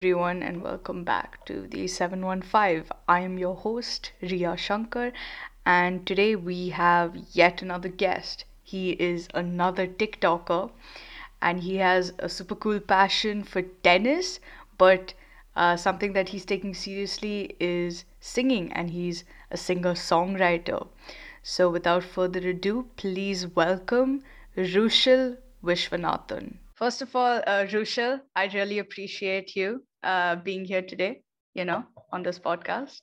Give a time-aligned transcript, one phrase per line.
[0.00, 2.84] everyone, and welcome back to the 715.
[3.08, 5.10] I am your host, Ria Shankar,
[5.66, 8.44] and today we have yet another guest.
[8.62, 10.70] He is another TikToker,
[11.42, 14.38] and he has a super cool passion for tennis,
[14.78, 15.14] but
[15.56, 20.86] uh, something that he's taking seriously is singing, and he's a singer songwriter.
[21.42, 24.22] So, without further ado, please welcome
[24.56, 26.58] Rushil Vishwanathan.
[26.78, 31.22] First of all, uh, Rushil, I really appreciate you uh, being here today,
[31.54, 33.00] you know, on this podcast.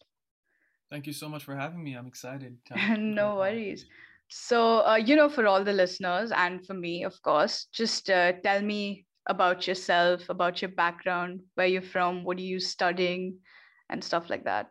[0.90, 1.94] Thank you so much for having me.
[1.94, 2.56] I'm excited.
[2.98, 3.86] no worries.
[4.30, 8.32] So, uh, you know, for all the listeners and for me, of course, just uh,
[8.44, 13.38] tell me about yourself, about your background, where you're from, what are you studying,
[13.90, 14.70] and stuff like that.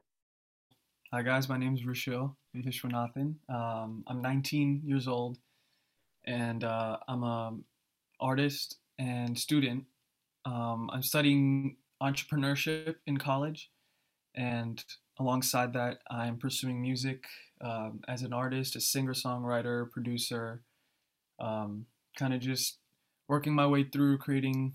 [1.13, 1.47] Hi, guys.
[1.47, 3.35] My name is Rushil Vishwanathan.
[3.51, 5.37] Um, I'm 19 years old,
[6.25, 7.53] and uh, I'm a
[8.19, 9.85] artist and student.
[10.45, 13.71] Um, I'm studying entrepreneurship in college,
[14.35, 14.85] and
[15.19, 17.25] alongside that, I'm pursuing music
[17.61, 20.63] um, as an artist, a singer songwriter, producer,
[21.41, 21.87] um,
[22.19, 22.79] kind of just
[23.29, 24.75] working my way through creating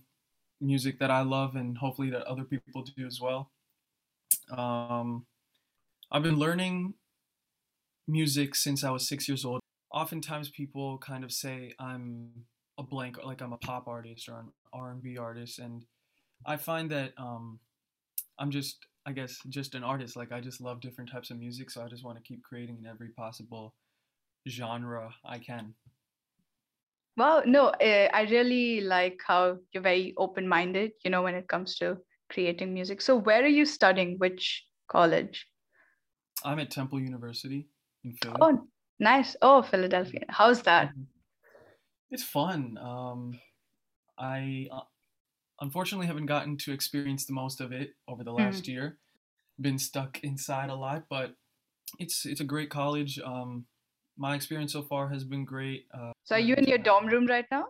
[0.62, 3.52] music that I love and hopefully that other people do as well.
[4.52, 5.26] Um,
[6.12, 6.96] I've been learning
[8.08, 9.62] music since I was six years old.
[9.94, 12.46] Oftentimes, people kind of say I'm
[12.80, 15.86] a blank, like I'm a pop artist or an R&B artist, and
[16.46, 17.60] I find that um,
[18.40, 20.16] I'm just, I guess, just an artist.
[20.16, 22.78] Like I just love different types of music, so I just want to keep creating
[22.80, 23.76] in every possible
[24.48, 25.74] genre I can.
[27.18, 31.76] Well, no, uh, I really like how you're very open-minded, you know, when it comes
[31.80, 31.98] to
[32.32, 33.02] creating music.
[33.02, 34.16] So, where are you studying?
[34.20, 35.46] Which college?
[36.46, 37.68] I'm at Temple University
[38.06, 38.38] in Philly.
[38.40, 38.66] Oh,
[39.00, 39.36] nice.
[39.42, 40.24] Oh, Philadelphia.
[40.30, 40.92] How's that?
[40.92, 41.19] Mm-hmm.
[42.12, 42.78] It's fun.
[42.82, 43.40] Um,
[44.18, 44.82] I uh,
[45.62, 48.70] unfortunately haven't gotten to experience the most of it over the last mm.
[48.70, 48.98] year.
[49.60, 51.36] Been stuck inside a lot, but
[52.00, 53.20] it's it's a great college.
[53.20, 53.66] Um,
[54.18, 55.88] my experience so far has been great.
[55.94, 57.68] Uh, so are you in your dorm room right now?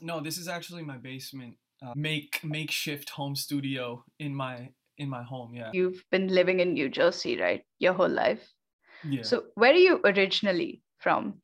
[0.00, 1.56] No, this is actually my basement.
[1.84, 5.54] Uh, make makeshift home studio in my in my home.
[5.54, 5.70] Yeah.
[5.72, 7.64] You've been living in New Jersey, right?
[7.78, 8.42] Your whole life.
[9.04, 9.22] Yeah.
[9.22, 11.40] So where are you originally from?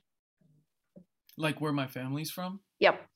[1.39, 2.61] Like where my family's from?
[2.81, 3.09] Yep.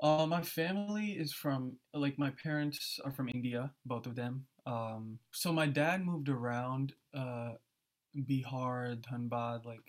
[0.00, 4.46] Uh, my family is from like my parents are from India, both of them.
[4.66, 7.52] Um, so my dad moved around uh,
[8.16, 9.80] Bihar, Dhanbad, like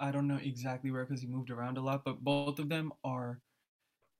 [0.00, 2.92] I don't know exactly where because he moved around a lot, but both of them
[3.04, 3.40] are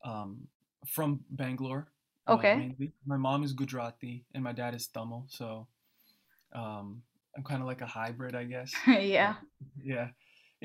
[0.05, 0.49] um,
[0.87, 1.89] from Bangalore.
[2.27, 2.57] uh, Okay.
[2.57, 2.93] mainly.
[3.07, 5.69] My mom is Gujarati and my dad is Tamil, so
[6.55, 7.03] um,
[7.37, 8.73] I'm kind of like a hybrid, I guess.
[8.89, 9.37] yeah.
[9.83, 10.11] Yeah,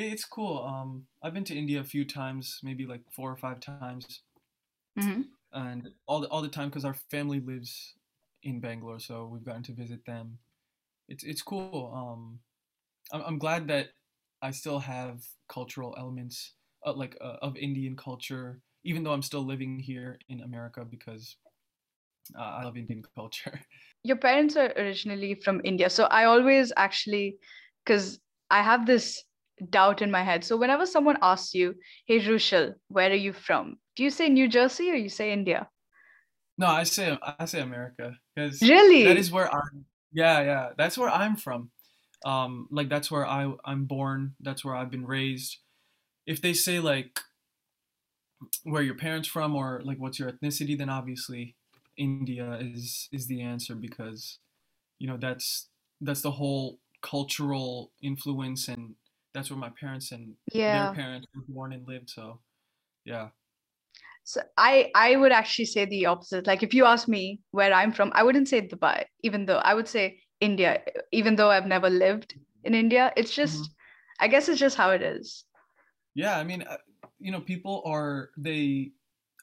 [0.05, 0.59] it's cool.
[0.63, 4.23] Um, I've been to India a few times, maybe like four or five times
[4.97, 7.95] hmm and all the all the time because our family lives
[8.43, 10.39] in Bangalore, so we've gotten to visit them.
[11.09, 11.93] It's it's cool.
[11.95, 12.41] Um,
[13.13, 13.89] I'm I'm glad that
[14.41, 19.45] I still have cultural elements uh, like uh, of Indian culture, even though I'm still
[19.45, 21.37] living here in America because
[22.37, 23.61] uh, I love Indian culture.
[24.03, 25.89] Your parents are originally from India.
[25.89, 27.37] So I always actually,
[27.85, 28.19] because
[28.49, 29.23] I have this
[29.69, 30.43] doubt in my head.
[30.43, 31.75] So whenever someone asks you,
[32.05, 33.77] hey, Rushil, where are you from?
[33.95, 35.67] Do you say New Jersey or you say India?
[36.57, 39.03] No, I say I say America because Really?
[39.03, 39.85] that is where I'm.
[40.11, 41.69] Yeah, yeah, that's where I'm from.
[42.25, 44.33] Um, like that's where I I'm born.
[44.39, 45.57] That's where I've been raised.
[46.25, 47.19] If they say like
[48.63, 51.55] where your parents from or like what's your ethnicity, then obviously
[51.95, 54.39] India is is the answer because
[54.97, 55.69] you know that's
[56.01, 58.95] that's the whole cultural influence and
[59.37, 62.09] that's where my parents and their parents were born and lived.
[62.09, 62.41] So
[63.05, 63.29] yeah.
[64.23, 66.47] So I I would actually say the opposite.
[66.47, 69.73] Like if you ask me where I'm from, I wouldn't say Dubai, even though I
[69.73, 73.13] would say India, even though I've never lived in India.
[73.15, 73.71] It's hmm just,
[74.19, 75.45] I guess it's just how it is.
[76.15, 76.77] Yeah, I mean, uh,
[77.19, 78.91] you know, people are they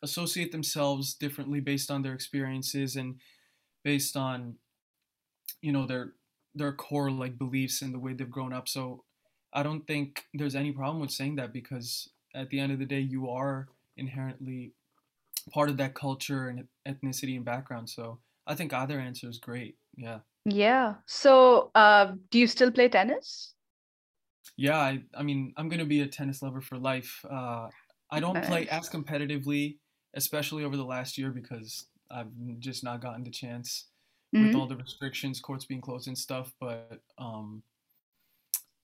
[0.03, 3.21] associate themselves differently based on their experiences and
[3.85, 4.59] based on,
[5.63, 6.15] you know, their
[6.55, 8.69] their core like beliefs and the way they've grown up.
[8.69, 9.05] So
[9.55, 12.87] I don't think there's any problem with saying that because at the end of the
[12.87, 14.75] day, you are inherently
[15.53, 17.91] part of that culture and ethnicity and background.
[17.91, 19.79] So I think either answer is great.
[19.97, 20.21] Yeah.
[20.47, 20.97] Yeah.
[21.07, 23.55] So, uh, do you still play tennis?
[24.57, 27.25] Yeah, I, I mean, I'm gonna be a tennis lover for life.
[27.29, 27.71] Uh,
[28.11, 29.79] I don't play as competitively,
[30.15, 33.89] especially over the last year because I've just not gotten the chance
[34.37, 36.55] with hmm all the restrictions, courts being closed and stuff.
[36.61, 37.63] But um,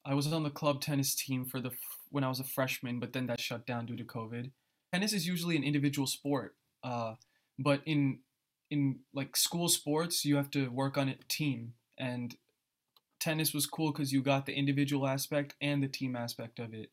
[0.04, 3.00] I was on the club tennis team for the f- when I was a freshman,
[3.00, 4.52] but then that shut down due to COVID.
[4.92, 7.16] Tennis is usually an individual sport, uh,
[7.58, 8.20] but in
[8.70, 12.36] in like school sports, you have to work on a team, and
[13.20, 16.92] tennis was cool because you got the individual aspect and the team aspect of it.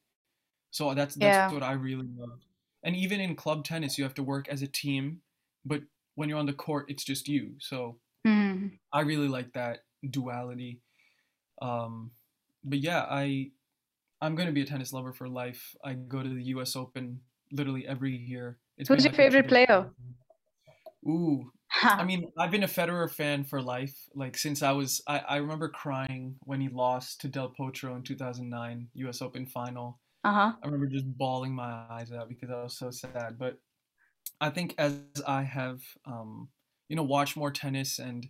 [0.72, 1.50] So that's that's Yeah.
[1.50, 2.46] what I really loved.
[2.84, 5.24] And even in club tennis, you have to work as a team,
[5.66, 5.84] but
[6.16, 7.56] when you're on the court, it's just you.
[7.60, 8.78] So Mhm.
[8.94, 10.82] I really like that duality.
[11.62, 12.12] Um,
[12.64, 13.52] but yeah, I
[14.22, 15.76] I'm gonna be a tennis lover for life.
[15.84, 16.76] I go to the U.S.
[16.76, 17.20] Open
[17.52, 18.58] literally every year.
[18.78, 19.66] It's Who's your like favorite player?
[19.66, 19.94] tradition.
[21.08, 21.52] Ooh,
[21.84, 23.96] I mean, I've been a Federer fan for life.
[24.16, 28.04] Like since I was, I, I remember crying when he lost to Del Potro in
[28.04, 29.22] 2009 U.S.
[29.22, 30.00] Open final.
[30.24, 30.54] Uh-huh.
[30.62, 33.38] I remember just bawling my eyes out because I was so sad.
[33.38, 33.60] But
[34.42, 36.50] I think as I have, um,
[36.90, 38.28] you know, watched more tennis and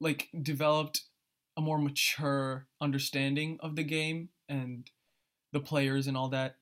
[0.00, 1.02] like developed
[1.60, 4.90] a more mature understanding of the game and
[5.52, 6.56] the players and all that,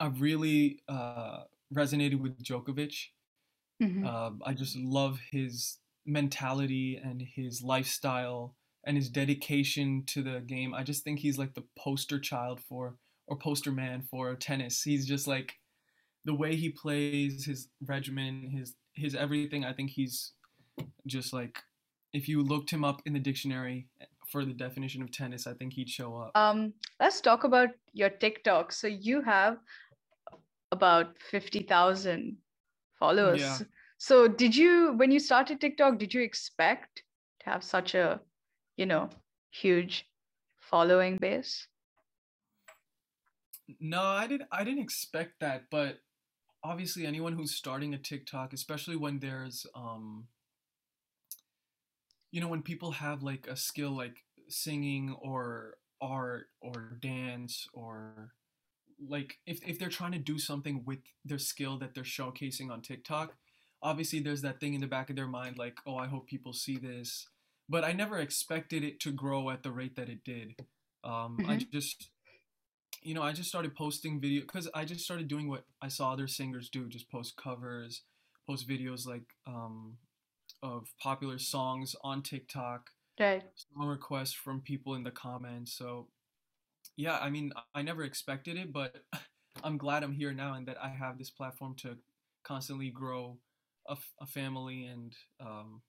[0.00, 1.44] I've really uh,
[1.74, 3.08] resonated with Djokovic.
[3.80, 4.06] Mhm.
[4.06, 10.74] Um, I just love his mentality and his lifestyle and his dedication to the game.
[10.74, 14.82] I just think he's like the poster child for or poster man for tennis.
[14.82, 15.60] He's just like
[16.24, 19.64] the way he plays, his regimen, his his everything.
[19.64, 20.34] I think he's
[21.06, 21.62] just like
[22.12, 23.88] if you looked him up in the dictionary
[24.30, 26.30] for the definition of tennis, I think he'd show up.
[26.34, 28.72] Um, let's talk about your TikTok.
[28.72, 29.58] So you have
[30.72, 32.36] about 50,000
[32.98, 33.40] followers.
[33.40, 33.58] Yeah.
[33.98, 37.02] So did you, when you started TikTok, did you expect
[37.40, 38.20] to have such a,
[38.76, 39.10] you know,
[39.50, 40.06] huge
[40.60, 41.66] following base?
[43.78, 45.98] No, I didn't I didn't expect that, but
[46.64, 50.26] obviously anyone who's starting a TikTok, especially when there's um
[52.30, 58.34] you know when people have like a skill like singing or art or dance or
[59.08, 62.82] like if if they're trying to do something with their skill that they're showcasing on
[62.82, 63.34] TikTok,
[63.82, 66.52] obviously there's that thing in the back of their mind like, "Oh, I hope people
[66.52, 67.28] see this."
[67.68, 70.56] But I never expected it to grow at the rate that it did.
[71.04, 71.70] Um I Mhm.
[71.72, 72.10] just
[73.02, 76.12] you know, I just started posting video because I just started doing what I saw
[76.12, 78.02] other singers do, just post covers,
[78.46, 79.98] post videos like um,
[80.62, 83.42] of popular songs on TikTok, Right.
[83.54, 85.72] song requests from people in the comments.
[85.72, 86.08] So
[86.96, 89.04] yeah, I mean, I never expected it, but
[89.64, 91.96] I'm glad I'm here now and that I have this platform to
[92.42, 93.38] constantly grow
[93.88, 95.82] a, f- a family and um,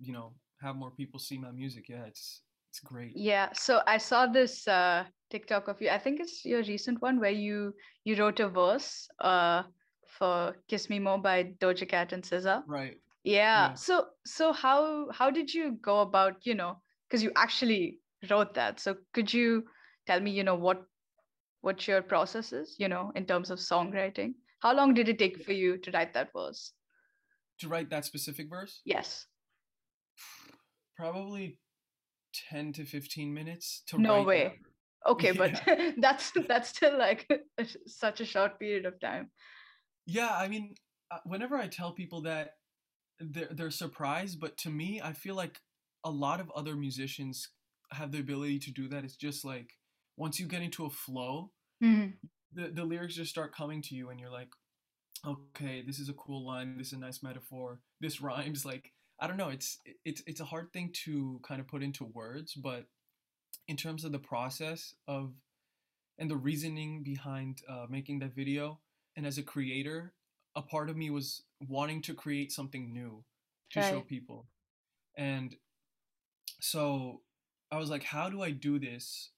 [0.00, 0.32] you know
[0.62, 1.88] have more people see my music.
[1.88, 3.12] Yeah, it's it's great.
[3.16, 3.50] Yeah.
[3.52, 5.90] So I saw this uh, TikTok of you.
[5.90, 9.62] I think it's your recent one where you you wrote a verse uh,
[10.18, 12.62] for "Kiss Me More" by Doja Cat and SZA.
[12.66, 12.98] Right.
[13.28, 13.68] Yeah.
[13.68, 13.74] Yeah.
[13.74, 17.98] So so how how did you go about, you know, because you actually
[18.30, 18.80] wrote that.
[18.80, 19.64] So could you
[20.06, 20.82] tell me, you know, what
[21.60, 24.34] what your process is, you know, in terms of songwriting?
[24.60, 26.72] How long did it take for you to write that verse?
[27.60, 28.80] To write that specific verse.
[28.84, 29.26] Yes.
[30.96, 31.58] probably
[32.50, 34.44] 10 to 15 minutes to No way.
[34.44, 35.12] that.
[35.12, 35.62] Okay, but
[35.98, 37.28] that's that's still like
[37.86, 39.30] such a short period of time.
[40.06, 40.74] Yeah, I mean,
[41.10, 42.54] uh, whenever I tell people that,
[43.20, 45.60] they're, they're surprised, but to me, I feel like
[46.04, 47.48] a lot of other musicians
[47.92, 49.04] have the ability to do that.
[49.04, 49.72] It's just like
[50.16, 52.14] once you get into a flow, Mhm.
[52.52, 54.50] the, the lyrics just start coming to you, and you're like,
[55.26, 58.64] okay, this is a cool line, this is a nice metaphor, this rhymes.
[58.64, 62.04] Like, I don't know, it's it's it's a hard thing to kind of put into
[62.04, 62.86] words, but
[63.68, 65.32] in terms of the process of
[66.18, 68.80] and the reasoning behind uh, making that video
[69.16, 70.14] and as a creator
[70.58, 73.24] a part of me was wanting to create something new
[73.70, 74.48] to show people
[75.16, 75.56] and
[76.60, 77.22] so
[77.72, 79.32] i was like how do i do this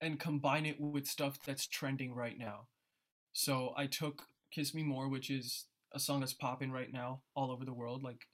[0.00, 2.68] and combine it with stuff that's trending right now
[3.32, 7.50] so i took kiss me more which is a song that's popping right now all
[7.52, 8.26] over the world like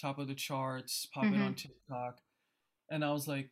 [0.00, 1.58] top of the charts popping on Mhm.
[1.58, 2.20] tiktok
[2.90, 3.50] and i was like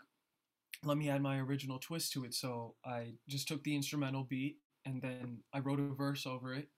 [0.85, 2.35] let me add my original twist to it.
[2.35, 6.71] So I just took the instrumental beat and then I wrote a verse over it.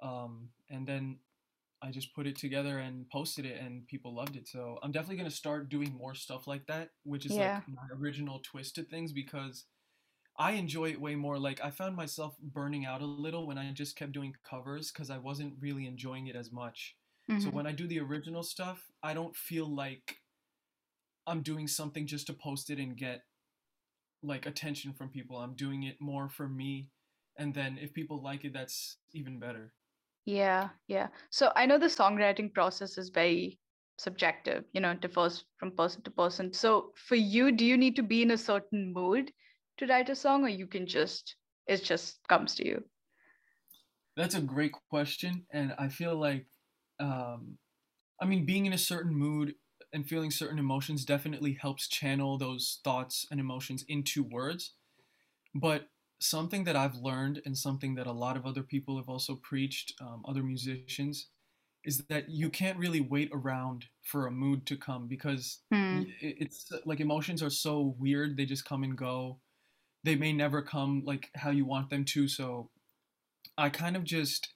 [0.00, 1.20] Um, and then
[1.82, 4.48] I just put it together and posted it, and people loved it.
[4.48, 7.62] So I'm definitely gonna start doing more stuff like that, which is Yeah.
[7.62, 9.66] like my original twist to things because
[10.38, 11.38] I enjoy it way more.
[11.38, 15.10] Like I found myself burning out a little when I just kept doing covers because
[15.10, 16.96] I wasn't really enjoying it as much.
[17.38, 17.50] So Mhm.
[17.50, 20.22] when I do the original stuff, I don't feel like
[21.26, 23.26] I'm doing something just to post it and get
[24.22, 25.38] like attention from people.
[25.38, 26.92] I'm doing it more for me.
[27.38, 29.75] And then if people like it, that's even better.
[30.26, 31.08] Yeah, yeah.
[31.30, 33.58] So I know the songwriting process is very
[33.96, 36.52] subjective, you know, it differs from person to person.
[36.52, 39.32] So for you, do you need to be in a certain mood
[39.78, 42.84] to write a song, or you can just, it just comes to you?
[44.16, 45.46] That's a great question.
[45.50, 46.46] And I feel like
[46.98, 47.58] um,
[48.20, 49.56] I mean, being in a certain mood
[49.92, 54.74] and feeling certain emotions definitely helps channel those thoughts and emotions into words.
[55.54, 55.90] But
[56.28, 59.94] something that I've learned and something that a lot of other people have also preached,
[60.00, 61.30] um, other musicians,
[61.84, 66.16] is that you can't really wait around for a mood to come because Hmm.
[66.20, 68.36] it's like emotions are so weird.
[68.36, 69.40] They just come and go.
[70.04, 72.28] They may never come like how you want them to.
[72.28, 72.72] So
[73.58, 74.54] I kind of just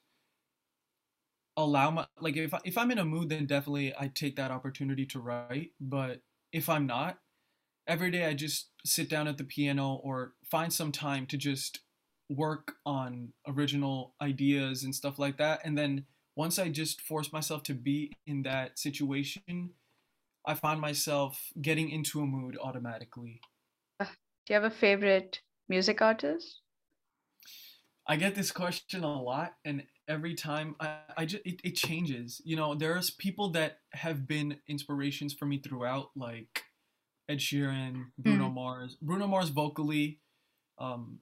[1.57, 4.51] allow my like if I, if I'm in a mood, then definitely I take that
[4.51, 5.71] opportunity to write.
[5.79, 7.19] But if I'm not,
[7.91, 11.81] every day I just sit down at the piano or find some time to just
[12.29, 15.59] work on original ideas and stuff like that.
[15.65, 16.05] And then
[16.37, 19.71] once I just force myself to be in that situation,
[20.47, 23.41] I find myself getting into a mood automatically.
[23.99, 24.07] Do
[24.47, 26.61] you have a favorite music artist?
[28.07, 32.41] I get this question a lot, and every time I, I just it, it changes.
[32.43, 36.63] You know, there's people that have been inspirations for me throughout, like
[37.31, 38.55] Ed Sheeran, Bruno Hmm.
[38.55, 38.97] Mars.
[39.01, 40.19] Bruno Mars vocally,
[40.77, 41.19] um,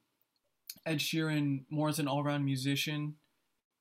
[0.85, 3.15] Ed Sheeran more as an all-around musician.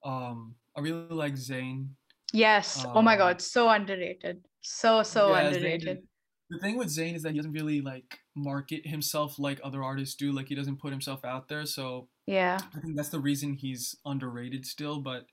[0.05, 1.89] Um, I really like Zayn.
[2.33, 2.85] Yes.
[2.87, 4.45] Oh my Um, God, so underrated.
[4.61, 6.07] So, so yeah, underrated.
[6.51, 10.15] the thing with Zayn is that he doesn't really like market himself like other artists
[10.15, 10.33] do.
[10.33, 12.59] Like he doesn't put himself out there, so Yeah.
[12.77, 15.01] I think that's the reason he's underrated still.
[15.01, 15.27] But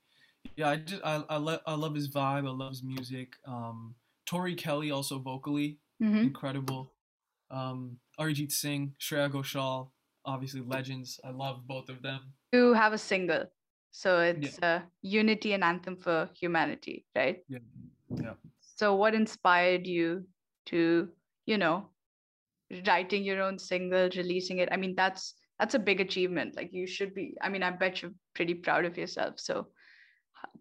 [0.56, 2.46] yeah, I just I I, lo- I love his vibe.
[2.48, 3.34] I love his music.
[3.46, 6.18] Um, Tori Kelly also vocally Mm-hmm.
[6.28, 6.92] incredible.
[7.50, 9.90] Um, Arijit Singh, Shreya Ghoshal,
[10.24, 11.18] obviously legends.
[11.24, 12.20] I love both of them.
[12.52, 13.44] You have a single.
[13.92, 17.38] So Yeah, it's a Unity and Anthem for Humanity, right?
[17.48, 17.60] yeah,
[18.10, 18.34] yeah.
[18.60, 20.26] So what inspired you
[20.66, 21.08] to,
[21.46, 21.88] you know,
[22.86, 24.68] writing your own single, releasing it?
[24.70, 26.56] I mean, that's that's a big achievement.
[26.56, 29.40] Like you should be, I mean, I bet you're pretty proud of yourself.
[29.40, 29.68] So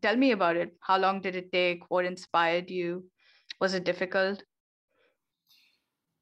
[0.01, 0.71] tell me about it.
[0.79, 1.83] How long did it take?
[1.89, 3.03] What inspired you?
[3.59, 4.43] Was it difficult?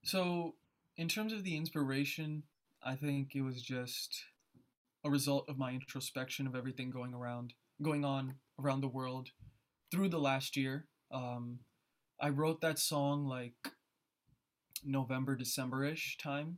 [0.03, 0.55] So
[0.97, 2.43] in terms of the inspiration,
[2.83, 4.25] I think it was just
[5.05, 9.29] a result of my introspection of everything going around, going on around the world
[9.91, 10.87] through the last year.
[11.11, 11.59] Um,
[12.19, 13.55] I wrote that song like
[14.83, 16.57] November, December-ish time,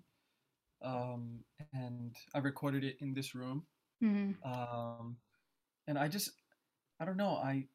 [0.81, 1.39] um,
[1.73, 3.65] and I recorded it in this room.
[4.01, 5.17] hmm Um,
[5.87, 6.31] and I just,
[6.99, 7.67] I don't know, I,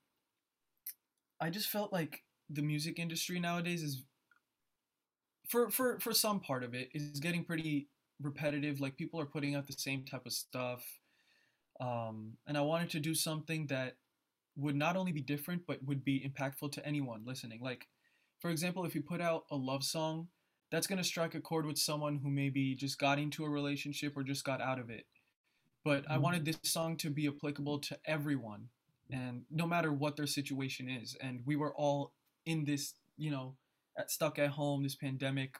[1.40, 4.02] I just felt like the music industry nowadays is,
[5.50, 7.88] for for for some part of it, is getting pretty
[8.22, 8.80] repetitive.
[8.80, 10.84] Like people are putting out the same type of stuff,
[11.80, 13.96] um, and I wanted to do something that
[14.56, 17.60] would not only be different but would be impactful to anyone listening.
[17.60, 17.88] Like,
[18.38, 20.28] for example, if you put out a love song,
[20.70, 24.22] that's gonna strike a chord with someone who maybe just got into a relationship or
[24.22, 25.06] just got out of it.
[25.84, 28.68] But I wanted this song to be applicable to everyone,
[29.10, 31.16] and no matter what their situation is.
[31.20, 32.12] And we were all
[32.46, 33.56] in this, you know,
[34.06, 35.58] stuck at home, this pandemic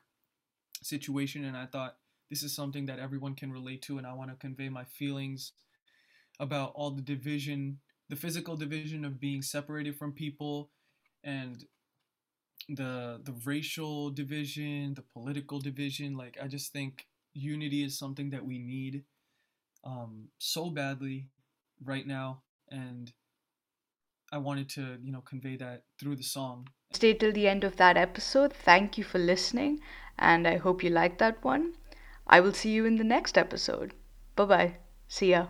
[0.82, 1.96] situation, and I thought
[2.30, 5.52] this is something that everyone can relate to, and I want to convey my feelings
[6.38, 10.70] about all the division, the physical division of being separated from people,
[11.24, 11.64] and
[12.68, 16.16] the the racial division, the political division.
[16.16, 19.04] Like I just think unity is something that we need
[19.84, 21.28] um, so badly
[21.84, 23.12] right now, and
[24.32, 26.68] I wanted to you know convey that through the song.
[26.92, 28.52] Stay till the end of that episode.
[28.52, 29.80] Thank you for listening,
[30.18, 31.74] and I hope you liked that one.
[32.26, 33.94] I will see you in the next episode.
[34.36, 34.76] Bye bye.
[35.08, 35.48] See ya.